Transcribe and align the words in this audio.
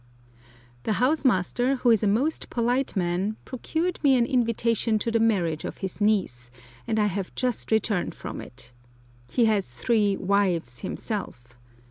The 0.81 0.93
house 0.93 1.23
master, 1.25 1.75
who 1.75 1.91
is 1.91 2.01
a 2.01 2.07
most 2.07 2.49
polite 2.49 2.95
man, 2.95 3.37
procured 3.45 3.99
me 4.03 4.17
an 4.17 4.25
invitation 4.25 4.97
to 4.97 5.11
the 5.11 5.19
marriage 5.19 5.63
of 5.63 5.77
his 5.77 6.01
niece, 6.01 6.49
and 6.87 6.97
I 6.99 7.05
have 7.05 7.35
just 7.35 7.71
returned 7.71 8.15
from 8.15 8.41
it. 8.41 8.73
He 9.29 9.45
has 9.45 9.75
three 9.75 10.17
"wives" 10.17 10.79
himself. 10.79 11.55